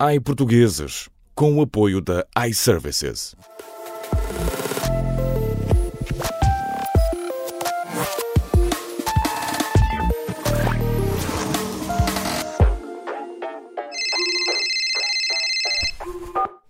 iPortugueses, 0.00 1.08
com 1.34 1.56
o 1.56 1.60
apoio 1.60 2.00
da 2.00 2.24
iServices. 2.46 3.34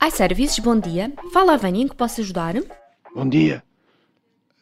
iServices, 0.03 0.59
bom 0.61 0.81
dia. 0.81 1.13
Fala 1.31 1.53
a 1.53 1.57
Vânia, 1.59 1.83
em 1.83 1.89
que 1.89 1.95
posso 1.95 2.23
ajudar? 2.23 2.55
Bom 3.15 3.29
dia. 3.29 3.63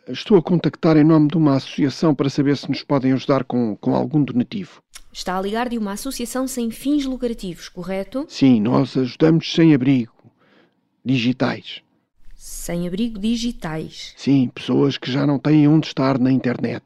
Estou 0.09 0.39
a 0.39 0.43
contactar 0.43 0.97
em 0.97 1.05
nome 1.05 1.29
de 1.29 1.37
uma 1.37 1.55
associação 1.55 2.17
para 2.17 2.29
saber 2.29 2.57
se 2.57 2.69
nos 2.69 2.83
podem 2.83 3.13
ajudar 3.13 3.45
com, 3.45 3.77
com 3.77 3.95
algum 3.95 4.25
donativo. 4.25 4.83
Está 5.17 5.39
a 5.39 5.41
ligar 5.41 5.71
de 5.71 5.79
uma 5.79 5.93
associação 5.93 6.47
sem 6.47 6.71
fins 6.71 7.07
lucrativos, 7.07 7.71
correto? 7.71 8.27
Sim, 8.29 8.61
nós 8.61 8.95
ajudamos 8.99 9.51
sem 9.51 9.73
abrigo. 9.73 10.13
Digitais. 11.03 11.81
Sem 12.35 12.87
abrigo 12.87 13.19
digitais. 13.19 14.13
Sim, 14.15 14.51
pessoas 14.55 14.99
que 14.99 15.11
já 15.11 15.27
não 15.27 15.39
têm 15.39 15.67
onde 15.67 15.87
estar 15.87 16.19
na 16.19 16.31
internet. 16.31 16.85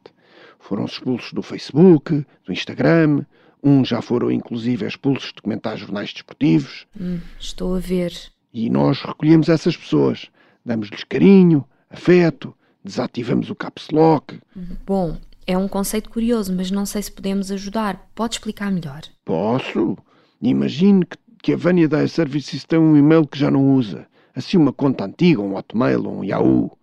Foram 0.60 0.84
expulsos 0.84 1.32
do 1.32 1.42
Facebook, 1.42 2.24
do 2.46 2.52
Instagram. 2.52 3.24
Uns 3.60 3.88
já 3.88 4.00
foram 4.00 4.30
inclusive 4.30 4.86
expulsos 4.86 5.32
de 5.32 5.42
comentar 5.42 5.76
jornais 5.76 6.12
desportivos. 6.12 6.86
Hum, 6.98 7.18
estou 7.36 7.74
a 7.74 7.80
ver. 7.80 8.12
E 8.54 8.70
nós 8.70 9.02
recolhemos 9.02 9.48
essas 9.48 9.76
pessoas. 9.76 10.30
Damos-lhes 10.64 11.02
carinho, 11.02 11.64
afeto, 11.90 12.54
desativamos 12.84 13.50
o 13.50 13.56
caps 13.56 13.88
lock. 13.90 14.38
Bom, 14.86 15.18
é 15.50 15.58
um 15.58 15.66
conceito 15.66 16.08
curioso, 16.10 16.54
mas 16.54 16.70
não 16.70 16.86
sei 16.86 17.02
se 17.02 17.10
podemos 17.10 17.50
ajudar. 17.50 18.08
Pode 18.14 18.36
explicar 18.36 18.70
melhor? 18.70 19.02
Posso? 19.24 19.98
Imagine 20.40 21.04
que, 21.04 21.18
que 21.42 21.52
a 21.52 21.56
Vânia 21.56 21.88
da 21.88 22.06
Services 22.06 22.62
tem 22.64 22.78
um 22.78 22.96
e-mail 22.96 23.26
que 23.26 23.36
já 23.36 23.50
não 23.50 23.74
usa. 23.74 24.06
Assim 24.34 24.56
uma 24.56 24.72
conta 24.72 25.04
antiga, 25.04 25.42
um 25.42 25.56
Hotmail 25.56 26.06
ou 26.06 26.20
um 26.20 26.24
Yahoo. 26.24 26.78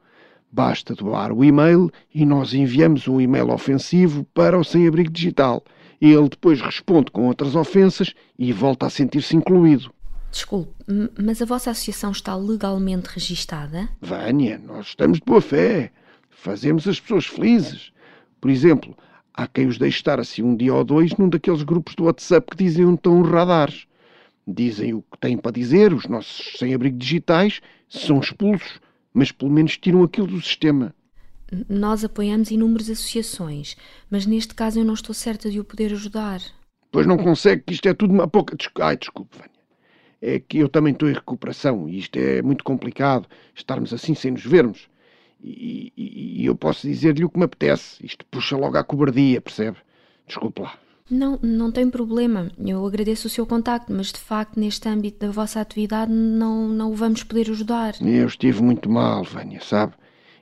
Basta 0.52 0.94
doar 0.94 1.32
o 1.32 1.46
e-mail 1.46 1.90
e 2.14 2.26
nós 2.26 2.54
enviamos 2.54 3.08
um 3.08 3.22
e-mail 3.22 3.52
ofensivo 3.52 4.26
para 4.34 4.60
o 4.60 4.66
sem-abrigo 4.66 5.12
digital. 5.12 5.64
Ele 6.02 6.28
depois 6.28 6.60
responde 6.60 7.10
com 7.10 7.26
outras 7.28 7.56
ofensas 7.56 8.14
e 8.38 8.52
volta 8.52 8.86
a 8.86 8.90
sentir-se 8.90 9.36
incluído. 9.36 9.94
Desculpe, 10.30 10.74
mas 11.18 11.42
a 11.42 11.46
vossa 11.46 11.72
associação 11.72 12.12
está 12.12 12.36
legalmente 12.36 13.08
registada? 13.08 13.88
Vânia, 14.02 14.62
nós 14.64 14.88
estamos 14.88 15.20
de 15.20 15.26
boa 15.26 15.40
fé. 15.40 15.92
Fazemos 16.30 16.86
as 16.86 17.00
pessoas 17.00 17.26
felizes. 17.26 17.92
Por 18.48 18.52
exemplo, 18.52 18.98
há 19.34 19.46
quem 19.46 19.68
os 19.68 19.78
deixe 19.78 19.98
estar 19.98 20.22
assim 20.22 20.42
um 20.42 20.56
dia 20.56 20.74
ou 20.74 20.82
dois 20.82 21.14
num 21.18 21.28
daqueles 21.28 21.64
grupos 21.64 21.96
do 21.96 22.06
WhatsApp 22.06 22.50
que 22.50 22.64
dizem 22.64 22.86
onde 22.86 22.96
estão 22.96 23.20
os 23.20 23.30
radares. 23.30 23.86
Dizem 24.48 24.94
o 24.94 25.02
que 25.02 25.18
têm 25.20 25.38
para 25.38 25.52
dizer, 25.52 25.92
os 25.92 26.06
nossos 26.06 26.58
sem-abrigo 26.58 26.98
digitais 26.98 27.60
são 27.90 28.22
expulsos, 28.22 28.80
mas 29.14 29.34
pelo 29.34 29.52
menos 29.52 29.76
tiram 29.76 30.02
aquilo 30.02 30.28
do 30.28 30.42
sistema. 30.42 30.96
Nós 31.68 32.06
apoiamos 32.06 32.50
inúmeras 32.50 32.90
associações, 32.90 33.76
mas 34.10 34.26
neste 34.26 34.56
caso 34.56 34.80
eu 34.80 34.86
não 34.86 34.94
estou 34.94 35.14
certa 35.14 35.52
de 35.52 35.60
o 35.60 35.66
poder 35.66 35.92
ajudar. 35.92 36.40
Pois 36.90 37.06
não 37.06 37.18
consegue, 37.18 37.64
que 37.64 37.74
isto 37.74 37.90
é 37.90 37.94
tudo 37.94 38.14
uma 38.14 38.30
pouca. 38.30 38.56
Ai, 38.80 38.96
desculpe, 38.96 39.38
Vânia. 39.38 39.60
É 40.22 40.40
que 40.40 40.60
eu 40.60 40.70
também 40.70 40.94
estou 40.94 41.10
em 41.10 41.14
recuperação 41.14 41.90
e 41.90 42.00
isto 42.00 42.18
é 42.18 42.42
muito 42.42 42.64
complicado, 42.64 43.28
estarmos 43.54 43.94
assim 43.94 44.16
sem 44.16 44.32
nos 44.32 44.46
vermos. 44.46 44.88
E, 45.44 45.92
e- 45.96 46.42
e 46.42 46.46
eu 46.46 46.56
posso 46.56 46.88
dizer-lhe 46.88 47.24
o 47.24 47.30
que 47.30 47.38
me 47.38 47.46
apetece. 47.46 48.04
Isto 48.04 48.26
puxa 48.26 48.58
logo 48.58 48.78
à 48.78 48.84
cobardia, 48.84 49.40
percebe? 49.42 49.78
Desculpe 50.26 50.62
lá. 50.62 50.74
Não, 51.10 51.40
não 51.42 51.72
tem 51.72 51.90
problema. 51.90 52.52
Eu 52.60 52.86
agradeço 52.86 53.28
o 53.28 53.30
seu 53.30 53.46
contacto, 53.46 53.94
mas 53.94 54.12
de 54.12 54.20
facto, 54.20 54.60
neste 54.60 54.90
âmbito 54.90 55.26
da 55.26 55.32
vossa 55.32 55.62
atividade, 55.62 56.12
não, 56.12 56.68
não 56.68 56.92
o 56.92 56.96
vamos 56.96 57.24
poder 57.24 57.50
ajudar. 57.50 57.96
Eu 58.02 58.28
estive 58.28 58.62
muito 58.62 58.90
mal, 58.90 59.24
Vânia, 59.24 59.62
sabe? 59.62 59.94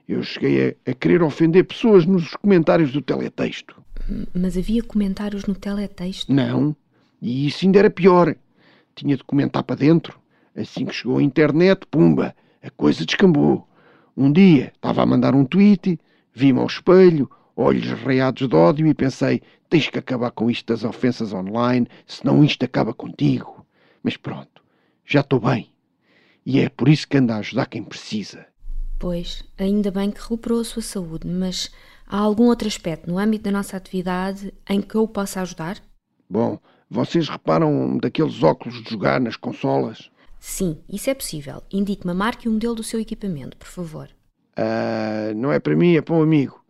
Eu 0.07 0.23
cheguei 0.23 0.75
a, 0.85 0.91
a 0.91 0.93
querer 0.93 1.21
ofender 1.21 1.65
pessoas 1.65 2.05
nos 2.05 2.35
comentários 2.35 2.91
do 2.91 3.01
teletexto. 3.01 3.75
Mas 4.33 4.57
havia 4.57 4.81
comentários 4.83 5.45
no 5.45 5.53
teletexto. 5.55 6.31
Não. 6.33 6.75
E 7.21 7.47
isso 7.47 7.65
ainda 7.65 7.79
era 7.79 7.89
pior. 7.89 8.35
Tinha 8.95 9.17
de 9.17 9.23
comentar 9.23 9.63
para 9.63 9.75
dentro. 9.75 10.19
Assim 10.55 10.85
que 10.85 10.93
chegou 10.95 11.17
a 11.17 11.23
internet, 11.23 11.85
pumba, 11.91 12.35
a 12.63 12.69
coisa 12.71 13.05
descambou. 13.05 13.67
Um 14.17 14.31
dia 14.31 14.71
estava 14.73 15.03
a 15.03 15.05
mandar 15.05 15.35
um 15.35 15.43
tweet, 15.43 15.99
vi-me 16.33 16.59
ao 16.59 16.67
espelho, 16.67 17.29
olhos 17.55 17.85
reados 18.01 18.47
de 18.47 18.55
ódio 18.55 18.87
e 18.87 18.93
pensei: 18.93 19.41
tens 19.69 19.89
que 19.89 19.99
acabar 19.99 20.31
com 20.31 20.49
isto 20.49 20.67
das 20.67 20.83
ofensas 20.83 21.33
online, 21.33 21.87
senão 22.07 22.43
isto 22.43 22.63
acaba 22.63 22.93
contigo. 22.93 23.65
Mas 24.01 24.15
pronto, 24.15 24.63
já 25.05 25.19
estou 25.19 25.39
bem. 25.39 25.69
E 26.45 26.59
é 26.59 26.69
por 26.69 26.87
isso 26.87 27.07
que 27.07 27.17
ando 27.17 27.33
a 27.33 27.37
ajudar 27.37 27.65
quem 27.65 27.83
precisa. 27.83 28.45
Pois, 28.97 29.43
ainda 29.57 29.91
bem 29.91 30.09
que 30.11 30.21
recuperou 30.21 30.61
a 30.61 30.63
sua 30.63 30.81
saúde, 30.81 31.27
mas 31.27 31.69
há 32.07 32.17
algum 32.17 32.45
outro 32.45 32.67
aspecto 32.67 33.09
no 33.09 33.17
âmbito 33.17 33.43
da 33.43 33.51
nossa 33.51 33.75
atividade 33.75 34.53
em 34.69 34.81
que 34.81 34.95
eu 34.95 35.03
o 35.03 35.07
possa 35.07 35.41
ajudar? 35.41 35.81
Bom, 36.29 36.57
vocês 36.89 37.27
reparam 37.27 37.97
daqueles 37.97 38.41
óculos 38.41 38.81
de 38.81 38.91
jogar 38.91 39.19
nas 39.19 39.35
consolas? 39.35 40.09
Sim, 40.47 40.77
isso 40.87 41.09
é 41.09 41.15
possível. 41.15 41.63
Indique-me 41.73 42.11
a 42.11 42.13
marca 42.13 42.43
e 42.45 42.47
o 42.47 42.51
modelo 42.51 42.75
do 42.75 42.83
seu 42.83 42.99
equipamento, 42.99 43.57
por 43.57 43.67
favor. 43.67 44.07
Ah, 44.55 45.33
não 45.35 45.51
é 45.51 45.59
para 45.59 45.75
mim, 45.75 45.95
é 45.95 46.01
para 46.03 46.13
um 46.13 46.21
amigo. 46.21 46.63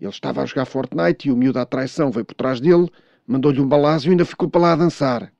Ele 0.00 0.10
estava 0.10 0.42
a 0.42 0.46
jogar 0.46 0.64
Fortnite 0.66 1.28
e 1.28 1.32
o 1.32 1.36
miúdo 1.36 1.54
da 1.54 1.64
traição 1.64 2.10
veio 2.10 2.24
por 2.24 2.34
trás 2.34 2.60
dele, 2.60 2.90
mandou-lhe 3.24 3.60
um 3.60 3.68
balazo 3.68 4.08
e 4.08 4.10
ainda 4.10 4.24
ficou 4.24 4.50
para 4.50 4.60
lá 4.60 4.72
a 4.72 4.76
dançar. 4.76 5.32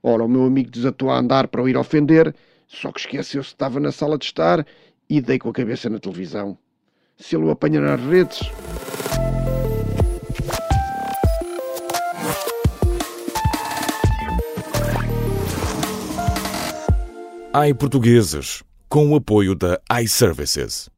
Ora, 0.00 0.22
o 0.22 0.28
meu 0.28 0.44
amigo 0.44 0.70
desatou 0.70 1.10
a 1.10 1.18
andar 1.18 1.48
para 1.48 1.60
o 1.60 1.68
ir 1.68 1.76
ofender, 1.76 2.32
só 2.68 2.92
que 2.92 3.00
esqueceu-se 3.00 3.48
que 3.48 3.54
estava 3.54 3.80
na 3.80 3.90
sala 3.90 4.16
de 4.16 4.24
estar 4.24 4.64
e 5.10 5.20
dei 5.20 5.40
com 5.40 5.48
a 5.48 5.52
cabeça 5.52 5.90
na 5.90 5.98
televisão. 5.98 6.56
Se 7.16 7.34
ele 7.34 7.46
o 7.46 7.50
apanha 7.50 7.80
nas 7.80 8.00
redes, 8.00 8.40
iPortugueses, 17.54 18.62
com 18.88 19.10
o 19.10 19.16
apoio 19.16 19.54
da 19.54 19.78
iServices. 20.02 20.88